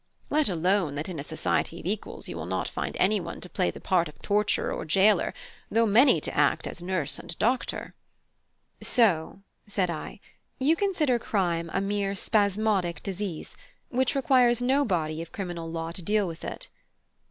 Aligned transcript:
Let 0.31 0.49
alone 0.49 0.95
that 0.95 1.09
in 1.09 1.19
a 1.19 1.23
society 1.23 1.79
of 1.79 1.85
equals 1.85 2.27
you 2.27 2.35
will 2.35 2.47
not 2.47 2.67
find 2.67 2.97
any 2.99 3.19
one 3.19 3.39
to 3.41 3.47
play 3.51 3.69
the 3.69 3.79
part 3.79 4.09
of 4.09 4.19
torturer 4.23 4.73
or 4.73 4.83
jailer, 4.83 5.31
though 5.69 5.85
many 5.85 6.19
to 6.21 6.35
act 6.35 6.65
as 6.65 6.81
nurse 6.81 7.19
or 7.19 7.27
doctor." 7.37 7.93
"So," 8.81 9.41
said 9.67 9.91
I, 9.91 10.19
"you 10.57 10.75
consider 10.75 11.19
crime 11.19 11.69
a 11.71 11.81
mere 11.81 12.15
spasmodic 12.15 13.03
disease, 13.03 13.55
which 13.89 14.15
requires 14.15 14.59
no 14.59 14.83
body 14.83 15.21
of 15.21 15.31
criminal 15.31 15.69
law 15.69 15.91
to 15.91 16.01
deal 16.01 16.27
with 16.27 16.43
it?" 16.43 16.67